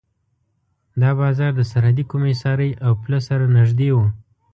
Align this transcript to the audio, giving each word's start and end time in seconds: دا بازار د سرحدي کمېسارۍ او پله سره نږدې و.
دا 1.01 1.11
بازار 1.19 1.51
د 1.55 1.61
سرحدي 1.71 2.03
کمېسارۍ 2.11 2.71
او 2.85 2.91
پله 3.03 3.19
سره 3.27 3.45
نږدې 3.57 3.89
و. 3.93 3.97